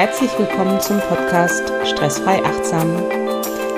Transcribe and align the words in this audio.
Herzlich 0.00 0.30
willkommen 0.38 0.80
zum 0.80 0.98
Podcast 0.98 1.70
Stressfrei 1.84 2.42
Achtsam. 2.42 2.90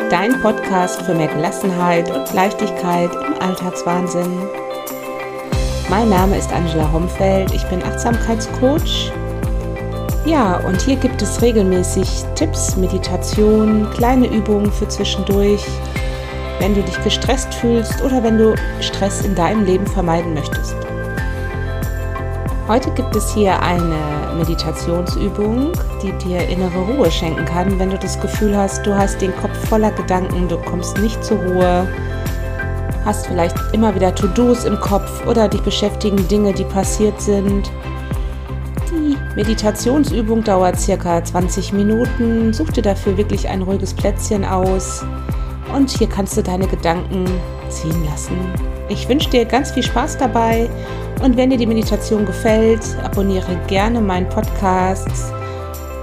Dein 0.09 0.41
Podcast 0.41 1.02
für 1.02 1.16
mehr 1.16 1.27
Gelassenheit 1.27 2.09
und 2.12 2.32
Leichtigkeit 2.32 3.11
im 3.27 3.43
Alltagswahnsinn. 3.43 4.30
Mein 5.90 6.11
Name 6.11 6.39
ist 6.39 6.53
Angela 6.53 6.93
Homfeld, 6.93 7.53
ich 7.53 7.64
bin 7.64 7.82
Achtsamkeitscoach. 7.82 9.11
Ja, 10.25 10.58
und 10.58 10.80
hier 10.82 10.95
gibt 10.95 11.21
es 11.22 11.43
regelmäßig 11.43 12.08
Tipps, 12.36 12.77
Meditation, 12.77 13.91
kleine 13.91 14.29
Übungen 14.29 14.70
für 14.70 14.86
zwischendurch, 14.86 15.66
wenn 16.61 16.73
du 16.73 16.84
dich 16.84 17.02
gestresst 17.02 17.52
fühlst 17.52 18.00
oder 18.00 18.23
wenn 18.23 18.39
du 18.39 18.54
Stress 18.79 19.23
in 19.23 19.34
deinem 19.34 19.64
Leben 19.64 19.89
vermeiden 19.89 20.34
möchtest. 20.34 20.82
Heute 22.72 22.90
gibt 22.93 23.14
es 23.14 23.35
hier 23.35 23.61
eine 23.61 24.35
Meditationsübung, 24.39 25.72
die 26.03 26.11
dir 26.12 26.49
innere 26.49 26.79
Ruhe 26.79 27.11
schenken 27.11 27.45
kann, 27.45 27.79
wenn 27.79 27.90
du 27.90 27.98
das 27.98 28.18
Gefühl 28.18 28.57
hast, 28.57 28.86
du 28.86 28.96
hast 28.96 29.21
den 29.21 29.36
Kopf 29.36 29.54
voller 29.68 29.90
Gedanken, 29.90 30.48
du 30.48 30.57
kommst 30.57 30.96
nicht 30.96 31.22
zur 31.22 31.36
Ruhe, 31.36 31.86
hast 33.05 33.27
vielleicht 33.27 33.55
immer 33.75 33.95
wieder 33.95 34.14
To-Dos 34.14 34.64
im 34.64 34.81
Kopf 34.81 35.27
oder 35.27 35.48
dich 35.48 35.61
beschäftigen 35.61 36.27
Dinge, 36.28 36.55
die 36.55 36.64
passiert 36.64 37.20
sind. 37.20 37.70
Die 38.91 39.19
Meditationsübung 39.36 40.42
dauert 40.42 40.81
circa 40.81 41.23
20 41.23 41.75
Minuten. 41.75 42.55
Such 42.55 42.70
dir 42.70 42.83
dafür 42.83 43.19
wirklich 43.19 43.50
ein 43.50 43.61
ruhiges 43.61 43.92
Plätzchen 43.92 44.47
aus 44.47 45.05
und 45.75 45.91
hier 45.91 46.09
kannst 46.09 46.39
du 46.39 46.42
deine 46.42 46.67
Gedanken 46.67 47.27
ziehen 47.69 48.03
lassen. 48.06 48.72
Ich 48.89 49.09
wünsche 49.09 49.31
dir 49.31 49.45
ganz 49.45 49.70
viel 49.70 49.83
Spaß 49.83 50.19
dabei 50.19 50.69
und 51.23 51.36
wenn 51.36 51.50
dir 51.50 51.56
die 51.56 51.67
Meditation 51.67 52.27
gefällt, 52.27 52.81
abonniere 53.03 53.56
gerne 53.69 54.01
meinen 54.01 54.29
Podcast 54.29 55.09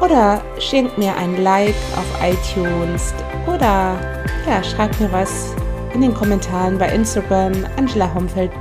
oder 0.02 0.42
schenk 0.60 0.98
mir 0.98 1.16
ein 1.16 1.44
Like 1.44 1.76
auf 1.96 2.06
iTunes 2.24 3.14
oder 3.48 4.00
ja, 4.48 4.64
schreib 4.64 4.98
mir 5.00 5.12
was 5.12 5.54
in 5.94 6.02
den 6.02 6.14
Kommentaren 6.14 6.78
bei 6.78 6.94
Instagram 6.94 7.54
Angela 7.78 8.14
Homfeld. 8.14 8.52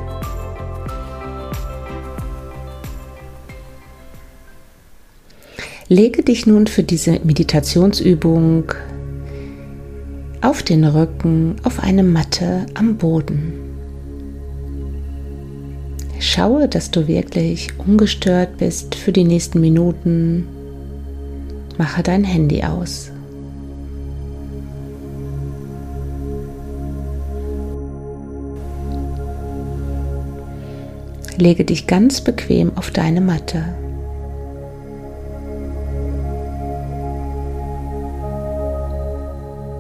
Lege 5.90 6.22
dich 6.22 6.46
nun 6.46 6.66
für 6.66 6.82
diese 6.82 7.12
Meditationsübung 7.24 8.72
auf 10.42 10.62
den 10.62 10.84
Rücken 10.84 11.56
auf 11.62 11.82
eine 11.82 12.02
Matte 12.02 12.66
am 12.74 12.96
Boden. 12.96 13.67
Schaue, 16.30 16.68
dass 16.68 16.90
du 16.90 17.08
wirklich 17.08 17.68
ungestört 17.78 18.58
bist 18.58 18.94
für 18.94 19.12
die 19.12 19.24
nächsten 19.24 19.62
Minuten. 19.62 20.46
Mache 21.78 22.02
dein 22.02 22.22
Handy 22.22 22.62
aus. 22.64 23.10
Lege 31.38 31.64
dich 31.64 31.86
ganz 31.86 32.20
bequem 32.20 32.76
auf 32.76 32.90
deine 32.90 33.22
Matte. 33.22 33.64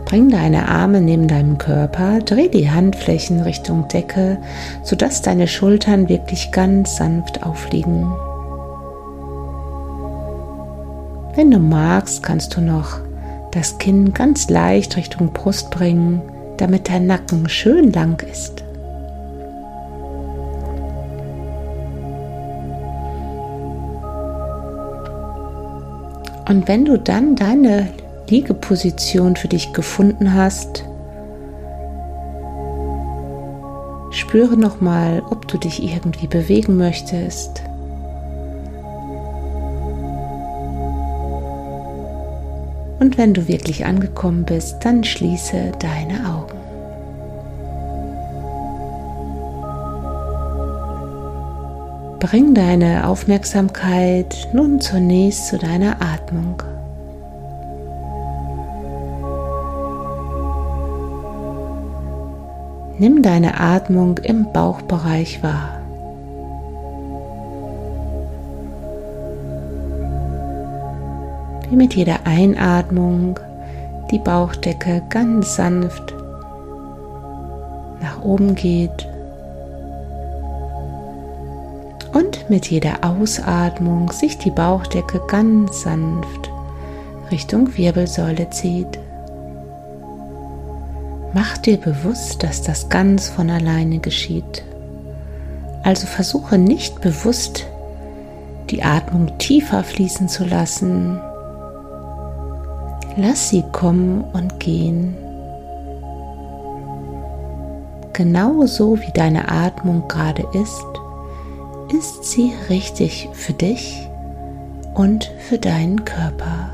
Bring 0.08 0.30
deine 0.30 0.70
Arme 0.70 1.02
neben 1.02 1.28
deinem 1.28 1.58
Körper, 1.58 2.20
dreh 2.20 2.48
die 2.48 2.70
Handflächen 2.70 3.42
Richtung 3.42 3.88
Decke, 3.88 4.38
sodass 4.82 5.20
deine 5.20 5.46
Schultern 5.46 6.08
wirklich 6.08 6.50
ganz 6.50 6.96
sanft 6.96 7.42
aufliegen. 7.42 8.10
Wenn 11.34 11.50
du 11.50 11.58
magst, 11.58 12.22
kannst 12.22 12.56
du 12.56 12.62
noch 12.62 13.00
das 13.50 13.76
Kinn 13.76 14.14
ganz 14.14 14.48
leicht 14.48 14.96
Richtung 14.96 15.34
Brust 15.34 15.68
bringen, 15.70 16.22
damit 16.56 16.88
dein 16.88 17.06
Nacken 17.06 17.46
schön 17.50 17.92
lang 17.92 18.18
ist. 18.32 18.64
Und 26.48 26.66
wenn 26.66 26.86
du 26.86 26.98
dann 26.98 27.36
deine 27.36 27.88
Liegeposition 28.28 29.36
für 29.36 29.48
dich 29.48 29.72
gefunden 29.72 30.34
hast, 30.34 30.84
spüre 34.10 34.56
nochmal, 34.56 35.22
ob 35.30 35.48
du 35.48 35.58
dich 35.58 35.82
irgendwie 35.82 36.26
bewegen 36.26 36.76
möchtest. 36.76 37.62
Und 43.00 43.16
wenn 43.16 43.32
du 43.32 43.48
wirklich 43.48 43.86
angekommen 43.86 44.44
bist, 44.44 44.84
dann 44.84 45.04
schließe 45.04 45.72
deine 45.78 46.28
Augen. 46.28 46.58
Bring 52.18 52.52
deine 52.52 53.06
Aufmerksamkeit 53.06 54.48
nun 54.52 54.80
zunächst 54.80 55.46
zu 55.46 55.56
deiner 55.56 56.02
Atmung. 56.02 56.62
Nimm 63.00 63.22
deine 63.22 63.60
Atmung 63.60 64.18
im 64.18 64.52
Bauchbereich 64.52 65.40
wahr. 65.42 65.80
Wie 71.70 71.76
mit 71.76 71.94
jeder 71.94 72.20
Einatmung 72.24 73.38
die 74.10 74.18
Bauchdecke 74.18 75.02
ganz 75.10 75.54
sanft 75.54 76.14
nach 78.00 78.22
oben 78.22 78.56
geht 78.56 79.06
und 82.14 82.50
mit 82.50 82.68
jeder 82.68 83.04
Ausatmung 83.04 84.10
sich 84.10 84.38
die 84.38 84.50
Bauchdecke 84.50 85.20
ganz 85.28 85.82
sanft 85.82 86.50
Richtung 87.30 87.76
Wirbelsäule 87.76 88.50
zieht. 88.50 88.98
Mach 91.34 91.58
dir 91.58 91.76
bewusst, 91.76 92.42
dass 92.42 92.62
das 92.62 92.88
ganz 92.88 93.28
von 93.28 93.50
alleine 93.50 93.98
geschieht. 93.98 94.64
Also 95.82 96.06
versuche 96.06 96.58
nicht 96.58 97.00
bewusst 97.00 97.66
die 98.70 98.82
Atmung 98.82 99.38
tiefer 99.38 99.84
fließen 99.84 100.28
zu 100.28 100.44
lassen. 100.44 101.20
Lass 103.16 103.50
sie 103.50 103.64
kommen 103.72 104.22
und 104.32 104.60
gehen. 104.60 105.16
Genauso 108.12 109.00
wie 109.00 109.12
deine 109.12 109.50
Atmung 109.50 110.08
gerade 110.08 110.46
ist, 110.52 110.84
ist 111.96 112.24
sie 112.24 112.52
richtig 112.68 113.28
für 113.32 113.52
dich 113.52 114.08
und 114.94 115.30
für 115.38 115.58
deinen 115.58 116.04
Körper. 116.04 116.70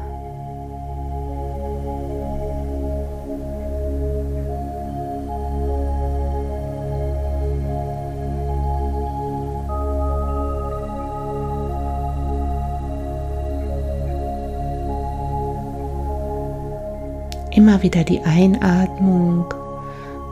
Immer 17.74 17.82
wieder 17.82 18.04
die 18.04 18.20
Einatmung 18.20 19.46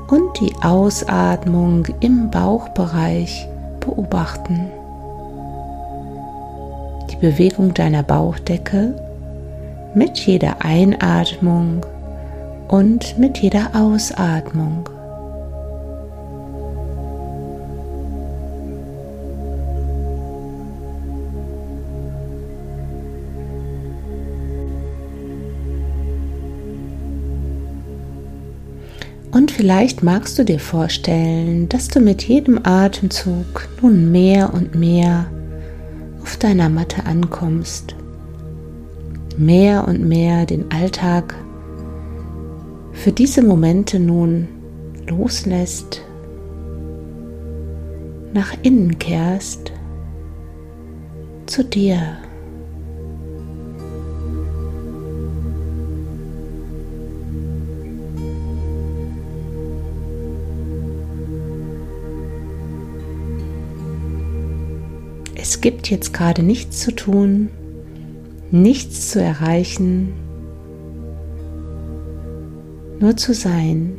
und 0.09 0.41
die 0.41 0.55
Ausatmung 0.63 1.89
im 1.99 2.31
Bauchbereich 2.31 3.49
beobachten. 3.81 4.71
Die 7.11 7.17
Bewegung 7.17 7.75
deiner 7.75 8.05
Bauchdecke 8.05 8.95
mit 9.93 10.19
jeder 10.21 10.65
Einatmung 10.65 11.85
und 12.69 13.19
mit 13.19 13.39
jeder 13.39 13.71
Ausatmung. 13.75 14.89
Und 29.33 29.51
vielleicht 29.51 30.03
magst 30.03 30.39
du 30.39 30.45
dir 30.45 30.61
vorstellen, 30.61 31.67
dass 31.71 31.89
du 31.89 32.01
mit 32.01 32.23
jedem 32.23 32.61
Atemzug 32.65 33.67
nun 33.81 34.13
mehr 34.13 34.53
und 34.53 34.75
mehr 34.75 35.27
auf 36.23 36.37
deiner 36.37 36.69
Matte 36.69 37.07
ankommst. 37.07 37.97
Mehr 39.39 39.89
und 39.89 40.07
mehr 40.07 40.45
den 40.45 40.71
Alltag 40.71 41.35
für 42.93 43.11
diese 43.11 43.43
Momente 43.43 43.99
nun 43.99 44.49
loslässt, 45.09 46.03
nach 48.35 48.55
innen 48.63 48.99
kehrst, 48.99 49.73
zu 51.47 51.65
dir. 51.65 52.19
Gibt 65.63 65.89
jetzt 65.91 66.13
gerade 66.13 66.43
nichts 66.43 66.81
zu 66.81 66.93
tun, 66.93 67.49
nichts 68.51 69.11
zu 69.11 69.23
erreichen, 69.23 70.13
nur 72.99 73.17
zu 73.17 73.33
sein, 73.33 73.93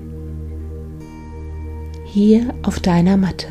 hier 2.06 2.54
auf 2.64 2.80
deiner 2.80 3.16
Matte. 3.16 3.48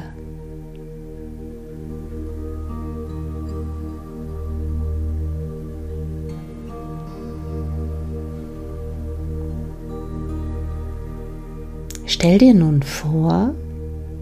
Stell 12.04 12.38
dir 12.38 12.52
nun 12.54 12.82
vor, 12.82 13.54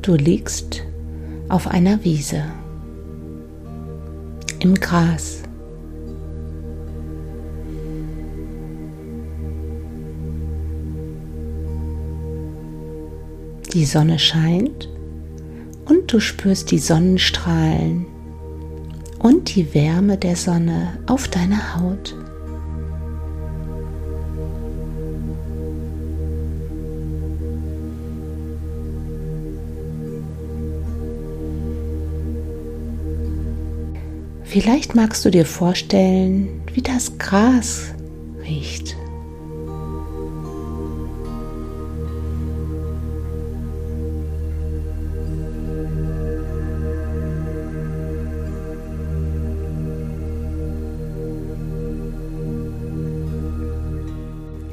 du 0.00 0.14
liegst 0.14 0.84
auf 1.48 1.66
einer 1.66 2.04
Wiese 2.04 2.44
im 4.60 4.74
Gras. 4.74 5.42
Die 13.72 13.84
Sonne 13.84 14.18
scheint 14.18 14.88
und 15.86 16.12
du 16.12 16.20
spürst 16.20 16.70
die 16.70 16.78
Sonnenstrahlen 16.78 18.06
und 19.20 19.54
die 19.54 19.74
Wärme 19.74 20.18
der 20.18 20.36
Sonne 20.36 20.98
auf 21.06 21.28
deiner 21.28 21.76
Haut. 21.76 22.14
Vielleicht 34.50 34.96
magst 34.96 35.24
du 35.24 35.30
dir 35.30 35.46
vorstellen, 35.46 36.48
wie 36.74 36.82
das 36.82 37.18
Gras 37.18 37.94
riecht. 38.42 38.96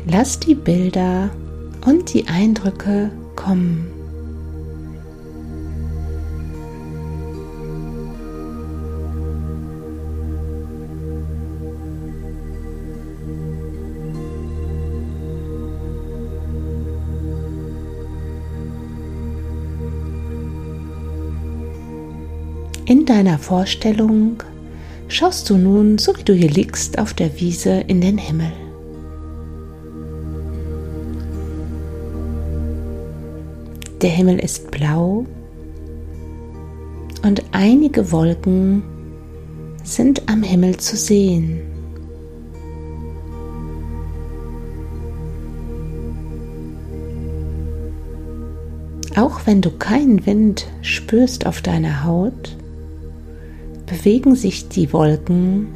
Lass 0.08 0.40
die 0.40 0.56
Bilder 0.56 1.30
und 1.86 2.12
die 2.16 2.28
Eindrücke 2.28 3.12
kommen. 3.36 3.97
In 22.90 23.06
deiner 23.06 23.38
Vorstellung 23.38 24.42
schaust 25.10 25.50
du 25.50 25.58
nun, 25.58 25.98
so 25.98 26.18
wie 26.18 26.24
du 26.24 26.34
hier 26.34 26.50
liegst, 26.50 27.00
auf 27.00 27.14
der 27.14 27.38
Wiese 27.38 27.82
in 27.82 28.00
den 28.00 28.18
Himmel. 28.18 28.54
Der 34.02 34.10
Himmel 34.10 34.40
ist 34.40 34.72
blau 34.72 35.26
und 37.24 37.44
einige 37.52 38.10
Wolken 38.14 38.84
sind 39.84 40.30
am 40.30 40.42
Himmel 40.42 40.78
zu 40.78 40.96
sehen. 40.96 41.60
Auch 49.18 49.42
wenn 49.44 49.62
du 49.62 49.72
keinen 49.72 50.26
Wind 50.26 50.68
spürst 50.82 51.46
auf 51.46 51.62
deiner 51.62 52.06
Haut, 52.06 52.56
bewegen 53.88 54.36
sich 54.36 54.68
die 54.68 54.94
Wolken 54.94 55.68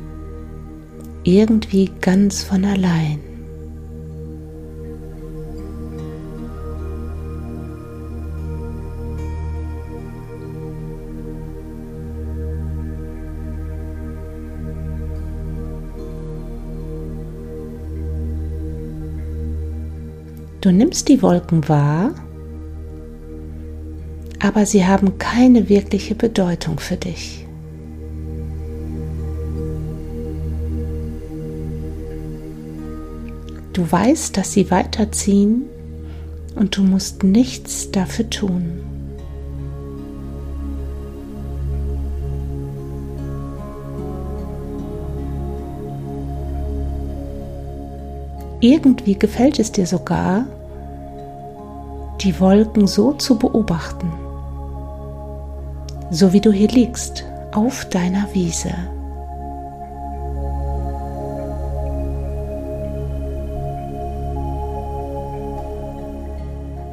irgendwie 1.23 1.89
ganz 2.01 2.43
von 2.43 2.65
allein. 2.65 3.19
Du 20.59 20.71
nimmst 20.71 21.09
die 21.09 21.23
Wolken 21.23 21.67
wahr, 21.67 22.13
aber 24.39 24.67
sie 24.67 24.85
haben 24.85 25.17
keine 25.17 25.69
wirkliche 25.69 26.13
Bedeutung 26.13 26.77
für 26.77 26.97
dich. 26.97 27.40
Du 33.81 33.91
weißt, 33.91 34.37
dass 34.37 34.51
sie 34.51 34.69
weiterziehen 34.69 35.63
und 36.53 36.77
du 36.77 36.83
musst 36.83 37.23
nichts 37.23 37.89
dafür 37.89 38.29
tun. 38.29 38.79
Irgendwie 48.59 49.17
gefällt 49.17 49.57
es 49.57 49.71
dir 49.71 49.87
sogar, 49.87 50.45
die 52.21 52.39
Wolken 52.39 52.85
so 52.85 53.13
zu 53.13 53.39
beobachten, 53.39 54.11
so 56.11 56.33
wie 56.33 56.41
du 56.41 56.51
hier 56.51 56.69
liegst 56.69 57.25
auf 57.51 57.85
deiner 57.85 58.31
Wiese. 58.35 58.75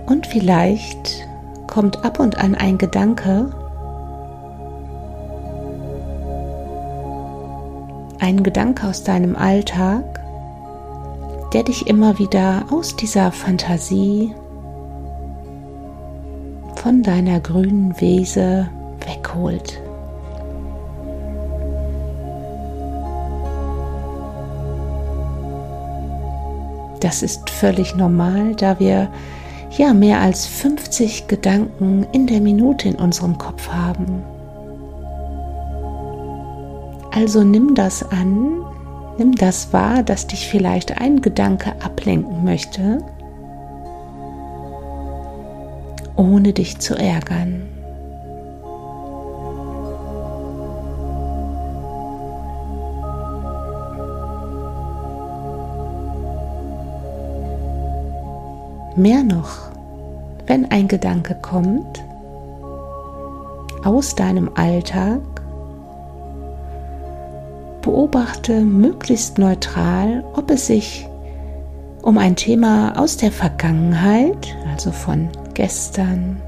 Und 0.09 0.27
vielleicht 0.27 1.29
kommt 1.67 2.03
ab 2.03 2.19
und 2.19 2.39
an 2.39 2.55
ein 2.55 2.79
Gedanke, 2.79 3.53
ein 8.19 8.43
Gedanke 8.43 8.87
aus 8.87 9.05
deinem 9.05 9.37
Alltag, 9.37 10.03
der 11.53 11.63
dich 11.63 11.89
immer 11.89 12.19
wieder 12.19 12.65
aus 12.71 12.97
dieser 12.97 13.33
Fantasie 13.33 14.35
von 16.77 17.03
deiner 17.03 17.41
grünen 17.41 18.01
Wiese 18.01 18.67
wegholt. 19.07 19.79
Das 27.01 27.23
ist 27.23 27.51
völlig 27.51 27.95
normal, 27.95 28.55
da 28.57 28.79
wir 28.79 29.09
ja 29.77 29.93
mehr 29.93 30.21
als 30.21 30.47
50 30.47 31.29
Gedanken 31.29 32.07
in 32.13 32.27
der 32.27 32.41
Minute 32.41 32.89
in 32.89 32.95
unserem 32.95 33.39
Kopf 33.39 33.69
haben. 33.69 34.23
Also 37.13 37.45
nimm 37.45 37.75
das 37.75 38.03
an, 38.11 38.65
nimm 39.19 39.35
das 39.35 39.73
wahr, 39.73 40.03
dass 40.03 40.27
dich 40.27 40.49
vielleicht 40.49 41.01
ein 41.01 41.21
Gedanke 41.21 41.73
ablenken 41.83 42.45
möchte, 42.45 43.03
ohne 46.17 46.53
dich 46.53 46.79
zu 46.79 46.95
ärgern. 46.95 47.78
Mehr 58.99 59.23
noch, 59.23 59.71
wenn 60.49 60.73
ein 60.73 60.89
Gedanke 60.89 61.37
kommt 61.41 62.03
aus 63.85 64.17
deinem 64.17 64.51
Alltag, 64.57 65.21
beobachte 67.81 68.61
möglichst 68.61 69.39
neutral, 69.39 70.25
ob 70.35 70.51
es 70.51 70.67
sich 70.67 71.09
um 72.03 72.19
ein 72.19 72.35
Thema 72.35 72.99
aus 72.99 73.17
der 73.17 73.31
Vergangenheit, 73.31 74.57
also 74.69 74.91
von 74.91 75.29
gestern 75.55 76.43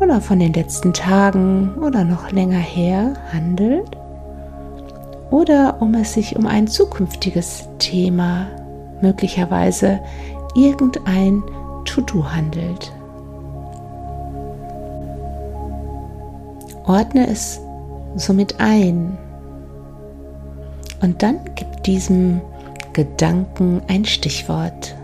oder 0.00 0.20
von 0.20 0.38
den 0.38 0.52
letzten 0.52 0.92
Tagen 0.92 1.74
oder 1.82 2.04
noch 2.04 2.30
länger 2.30 2.60
her 2.60 3.14
handelt 3.32 3.96
oder 5.32 5.82
um 5.82 5.92
es 5.94 6.12
sich 6.12 6.36
um 6.36 6.46
ein 6.46 6.68
zukünftiges 6.68 7.68
Thema 7.80 8.46
möglicherweise 9.00 9.98
irgendein 10.54 11.42
To-Do 11.84 12.24
handelt. 12.24 12.92
Ordne 16.86 17.28
es 17.28 17.60
somit 18.16 18.58
ein. 18.58 19.16
Und 21.00 21.22
dann 21.22 21.40
gib 21.54 21.82
diesem 21.84 22.40
Gedanken 22.92 23.80
ein 23.88 24.04
Stichwort. 24.04 24.94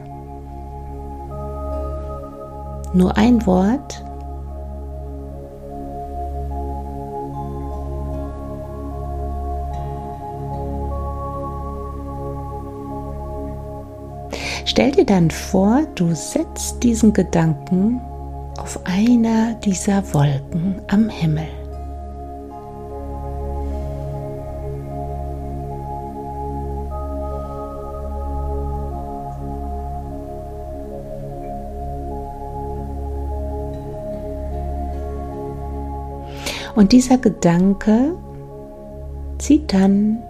Nur 2.92 3.16
ein 3.16 3.46
Wort. 3.46 4.02
Stell 14.76 14.90
dir 14.90 15.06
dann 15.06 15.30
vor, 15.30 15.86
du 15.94 16.14
setzt 16.14 16.82
diesen 16.82 17.14
Gedanken 17.14 17.98
auf 18.58 18.78
einer 18.84 19.54
dieser 19.54 20.02
Wolken 20.12 20.82
am 20.88 21.08
Himmel. 21.08 21.48
Und 36.74 36.92
dieser 36.92 37.16
Gedanke 37.16 38.14
zieht 39.38 39.72
dann, 39.72 40.22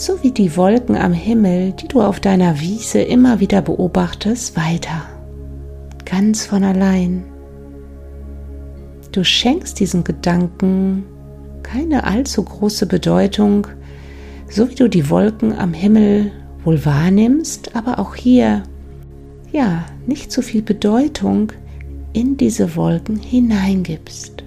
so 0.00 0.22
wie 0.22 0.30
die 0.30 0.56
Wolken 0.56 0.96
am 0.96 1.12
Himmel, 1.12 1.72
die 1.72 1.86
du 1.86 2.00
auf 2.00 2.20
deiner 2.20 2.58
Wiese 2.58 3.02
immer 3.02 3.38
wieder 3.38 3.60
beobachtest, 3.60 4.56
weiter. 4.56 5.02
Ganz 6.06 6.46
von 6.46 6.64
allein. 6.64 7.24
Du 9.12 9.22
schenkst 9.22 9.78
diesen 9.78 10.02
Gedanken 10.02 11.04
keine 11.62 12.04
allzu 12.04 12.42
große 12.42 12.86
Bedeutung, 12.86 13.66
so 14.48 14.70
wie 14.70 14.74
du 14.74 14.88
die 14.88 15.10
Wolken 15.10 15.52
am 15.52 15.74
Himmel 15.74 16.32
wohl 16.64 16.82
wahrnimmst, 16.82 17.76
aber 17.76 17.98
auch 17.98 18.14
hier, 18.14 18.62
ja, 19.52 19.84
nicht 20.06 20.32
so 20.32 20.40
viel 20.40 20.62
Bedeutung 20.62 21.52
in 22.14 22.38
diese 22.38 22.74
Wolken 22.74 23.16
hineingibst. 23.16 24.44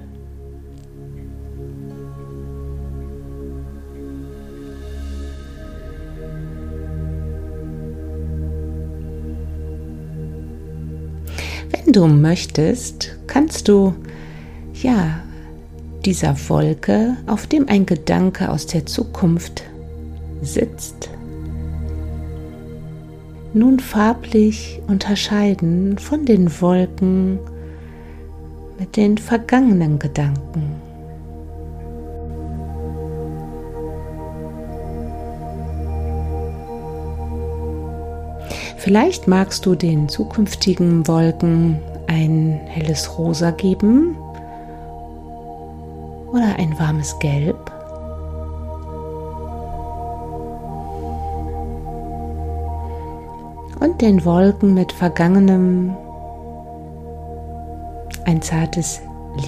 Du 11.93 12.07
möchtest, 12.07 13.17
kannst 13.27 13.67
du 13.67 13.93
ja 14.73 15.19
dieser 16.03 16.35
Wolke, 16.49 17.15
auf 17.27 17.47
dem 17.47 17.69
ein 17.69 17.85
Gedanke 17.85 18.49
aus 18.49 18.65
der 18.65 18.85
Zukunft 18.85 19.63
sitzt, 20.41 21.09
nun 23.53 23.79
farblich 23.79 24.81
unterscheiden 24.87 25.97
von 25.99 26.25
den 26.25 26.49
Wolken 26.59 27.39
mit 28.79 28.97
den 28.97 29.17
vergangenen 29.17 29.99
Gedanken. 29.99 30.82
Vielleicht 38.83 39.29
magst 39.29 39.65
du 39.65 39.75
den 39.75 40.09
zukünftigen 40.09 41.07
Wolken 41.07 41.79
ein 42.07 42.59
helles 42.65 43.17
Rosa 43.17 43.51
geben 43.51 44.17
oder 46.29 46.57
ein 46.57 46.77
warmes 46.77 47.17
Gelb. 47.19 47.71
Und 53.79 54.01
den 54.01 54.25
Wolken 54.25 54.73
mit 54.73 54.91
vergangenem 54.91 55.95
ein 58.25 58.41
zartes 58.41 58.99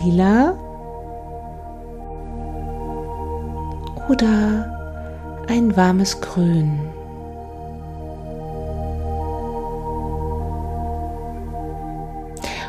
Lila 0.01 0.54
oder 4.08 5.44
ein 5.50 5.75
warmes 5.75 6.22
Grün. 6.22 6.95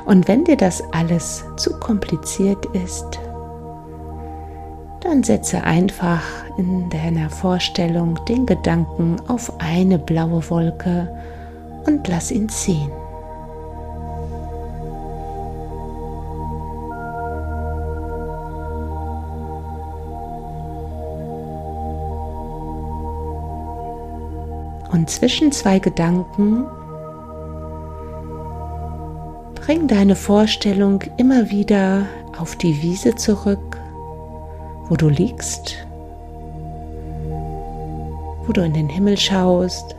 Und 0.07 0.29
wenn 0.29 0.45
dir 0.45 0.57
das 0.57 0.83
alles 0.93 1.45
zu 1.57 1.79
kompliziert 1.81 2.65
ist, 2.67 3.19
dann 5.01 5.25
setze 5.25 5.63
einfach 5.65 6.23
in 6.57 6.89
deiner 6.91 7.29
Vorstellung 7.29 8.19
den 8.27 8.47
Gedanken 8.47 9.17
auf 9.27 9.61
eine 9.61 9.99
blaue 9.99 10.49
Wolke 10.49 11.09
und 11.87 12.07
lass 12.07 12.31
ihn 12.31 12.49
ziehen. 12.49 12.91
Und 24.93 25.11
zwischen 25.11 25.53
zwei 25.53 25.79
Gedanken 25.79 26.67
Bring 29.67 29.89
deine 29.89 30.15
Vorstellung 30.15 31.03
immer 31.17 31.51
wieder 31.51 32.07
auf 32.39 32.55
die 32.55 32.83
Wiese 32.83 33.17
zurück, 33.17 33.81
wo 34.89 34.95
du 34.95 35.09
liegst, 35.09 35.85
wo 38.47 38.53
du 38.53 38.61
in 38.63 38.75
den 38.75 38.89
Himmel 38.89 39.19
schaust, 39.19 39.97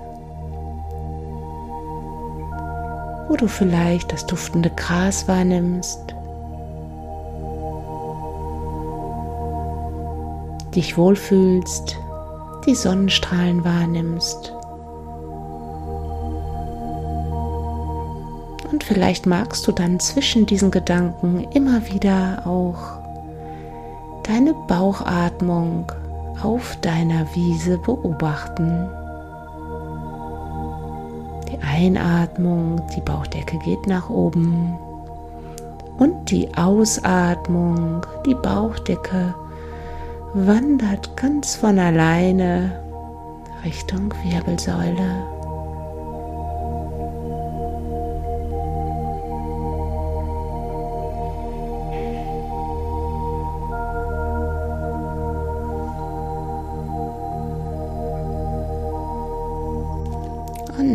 wo 3.28 3.36
du 3.36 3.50
vielleicht 3.50 4.14
das 4.14 4.26
duftende 4.26 4.70
Gras 4.70 5.28
wahrnimmst, 5.28 6.16
dich 10.76 10.98
wohlfühlst, 10.98 11.98
die 12.66 12.76
Sonnenstrahlen 12.76 13.66
wahrnimmst. 13.66 14.57
Und 18.78 18.84
vielleicht 18.84 19.26
magst 19.26 19.68
du 19.68 19.72
dann 19.72 20.00
zwischen 20.00 20.46
diesen 20.46 20.70
Gedanken 20.70 21.48
immer 21.52 21.82
wieder 21.88 22.44
auch 22.46 23.00
deine 24.22 24.54
Bauchatmung 24.54 25.92
auf 26.44 26.78
deiner 26.82 27.26
Wiese 27.34 27.80
beobachten. 27.80 28.88
Die 31.52 31.58
Einatmung, 31.64 32.80
die 32.96 33.02
Bauchdecke 33.02 33.58
geht 33.66 33.88
nach 33.88 34.12
oben. 34.12 34.78
Und 35.98 36.30
die 36.30 36.48
Ausatmung, 36.56 38.06
die 38.28 38.36
Bauchdecke 38.36 39.34
wandert 40.36 41.18
ganz 41.18 41.56
von 41.56 41.80
alleine 41.80 42.80
Richtung 43.66 44.14
Wirbelsäule. 44.24 45.37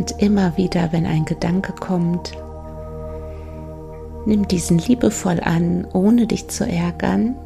Und 0.02 0.20
immer 0.20 0.56
wieder, 0.56 0.90
wenn 0.90 1.06
ein 1.06 1.24
Gedanke 1.26 1.72
kommt, 1.74 2.32
nimm 4.26 4.48
diesen 4.48 4.78
liebevoll 4.78 5.38
an, 5.38 5.86
ohne 5.92 6.26
dich 6.26 6.48
zu 6.48 6.66
ärgern. 6.66 7.36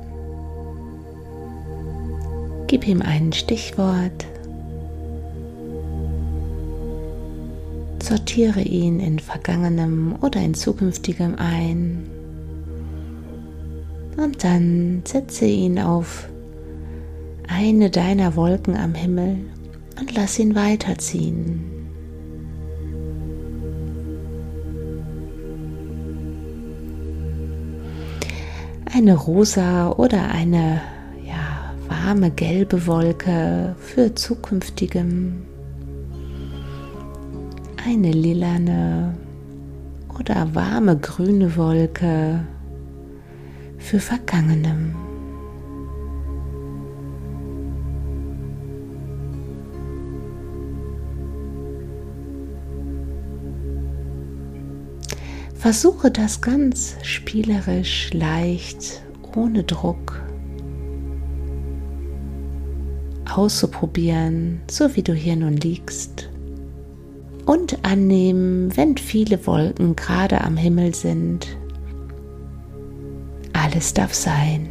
Gib 2.67 2.89
ihm 2.89 3.03
ein 3.03 3.35
Stichwort. 3.35 4.25
Sortiere 8.03 8.63
ihn 8.63 9.01
in 9.01 9.19
vergangenem 9.19 10.15
oder 10.23 10.41
in 10.41 10.55
zukünftigem 10.55 11.35
ein. 11.35 12.07
Und 14.17 14.43
dann 14.43 15.03
setze 15.05 15.45
ihn 15.45 15.79
auf 15.79 16.27
eine 17.49 17.91
deiner 17.91 18.35
Wolken 18.35 18.79
am 18.79 18.95
Himmel 18.95 19.41
und 20.01 20.15
lass 20.15 20.39
ihn 20.39 20.55
weiterziehen. 20.55 21.76
Eine 28.97 29.15
rosa 29.15 29.91
oder 29.91 30.31
eine 30.31 30.81
ja, 31.23 31.75
warme 31.87 32.31
gelbe 32.31 32.87
Wolke 32.87 33.77
für 33.79 34.15
zukünftigem, 34.15 35.45
eine 37.85 38.11
lilane 38.11 39.15
oder 40.19 40.55
warme 40.55 40.97
grüne 40.97 41.57
Wolke 41.57 42.41
für 43.77 44.01
vergangenem. 44.01 45.06
Versuche 55.67 56.13
das 56.13 56.43
ganz 56.43 56.95
spielerisch, 57.03 58.13
leicht, 58.13 59.03
ohne 59.35 59.65
Druck 59.65 60.23
auszuprobieren, 63.29 64.61
so 64.71 64.95
wie 64.95 65.03
du 65.03 65.13
hier 65.13 65.35
nun 65.35 65.57
liegst. 65.57 66.31
Und 67.47 67.85
annehmen, 67.85 68.77
wenn 68.77 68.97
viele 68.97 69.45
Wolken 69.45 69.97
gerade 69.97 70.41
am 70.43 70.57
Himmel 70.57 70.95
sind. 70.95 71.49
Alles 73.53 73.93
darf 73.93 74.15
sein. 74.15 74.69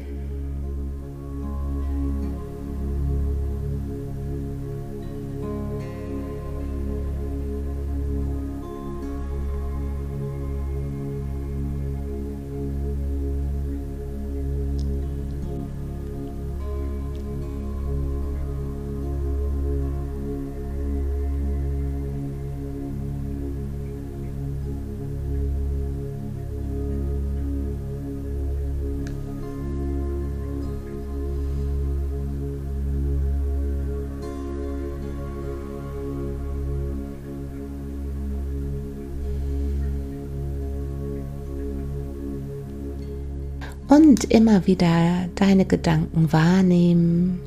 Und 43.95 44.25
immer 44.25 44.67
wieder 44.67 45.27
deine 45.35 45.65
Gedanken 45.65 46.33
wahrnehmen. 46.33 47.39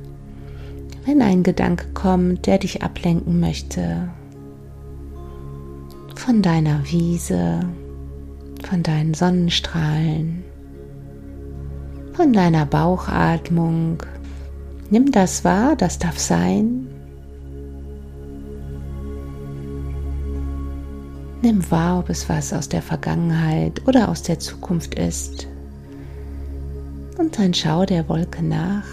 Wenn 1.04 1.20
ein 1.20 1.42
Gedanke 1.42 1.86
kommt, 1.92 2.46
der 2.46 2.58
dich 2.58 2.82
ablenken 2.82 3.40
möchte 3.40 4.08
von 6.14 6.42
deiner 6.42 6.82
Wiese, 6.90 7.60
von 8.68 8.82
deinen 8.82 9.14
Sonnenstrahlen, 9.14 10.42
von 12.14 12.32
deiner 12.32 12.66
Bauchatmung, 12.66 14.02
nimm 14.90 15.12
das 15.12 15.44
wahr, 15.44 15.76
das 15.76 15.98
darf 15.98 16.18
sein. 16.18 16.88
Nimm 21.42 21.70
wahr, 21.70 22.00
ob 22.00 22.10
es 22.10 22.28
was 22.28 22.52
aus 22.52 22.68
der 22.68 22.82
Vergangenheit 22.82 23.86
oder 23.86 24.08
aus 24.08 24.22
der 24.22 24.38
Zukunft 24.38 24.94
ist 24.96 25.46
und 27.18 27.38
dann 27.38 27.52
schau 27.52 27.84
der 27.84 28.08
Wolke 28.08 28.42
nach, 28.42 28.86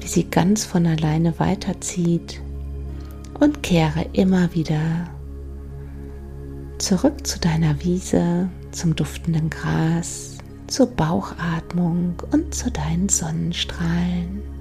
wie 0.00 0.06
sie 0.06 0.24
ganz 0.24 0.64
von 0.64 0.86
alleine 0.86 1.38
weiterzieht 1.38 2.40
und 3.40 3.62
kehre 3.62 4.06
immer 4.12 4.54
wieder 4.54 5.08
zurück 6.78 7.26
zu 7.26 7.40
deiner 7.40 7.82
Wiese, 7.82 8.48
zum 8.72 8.94
duftenden 8.94 9.50
Gras, 9.50 10.36
zur 10.66 10.86
Bauchatmung 10.86 12.14
und 12.32 12.54
zu 12.54 12.70
deinen 12.70 13.08
Sonnenstrahlen. 13.08 14.51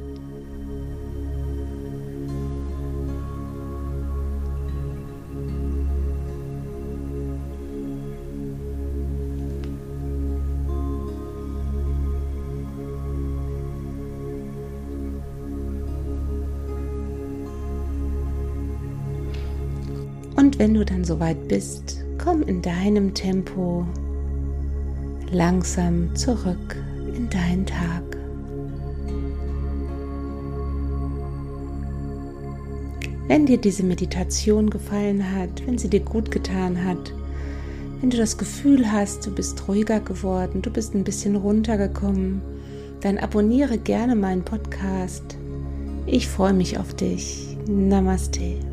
Wenn 20.61 20.75
du 20.75 20.85
dann 20.85 21.03
soweit 21.03 21.47
bist, 21.47 22.05
komm 22.23 22.43
in 22.43 22.61
deinem 22.61 23.15
Tempo 23.15 23.83
langsam 25.31 26.15
zurück 26.15 26.75
in 27.15 27.27
deinen 27.31 27.65
Tag. 27.65 28.03
Wenn 33.27 33.47
dir 33.47 33.57
diese 33.57 33.81
Meditation 33.81 34.69
gefallen 34.69 35.35
hat, 35.35 35.65
wenn 35.65 35.79
sie 35.79 35.89
dir 35.89 36.01
gut 36.01 36.29
getan 36.29 36.85
hat, 36.85 37.11
wenn 37.99 38.11
du 38.11 38.17
das 38.17 38.37
Gefühl 38.37 38.91
hast, 38.91 39.25
du 39.25 39.33
bist 39.33 39.67
ruhiger 39.67 39.99
geworden, 39.99 40.61
du 40.61 40.69
bist 40.69 40.93
ein 40.93 41.03
bisschen 41.03 41.37
runtergekommen, 41.37 42.39
dann 42.99 43.17
abonniere 43.17 43.79
gerne 43.79 44.15
meinen 44.15 44.43
Podcast. 44.43 45.23
Ich 46.05 46.27
freue 46.27 46.53
mich 46.53 46.77
auf 46.77 46.93
dich. 46.93 47.57
Namaste. 47.65 48.70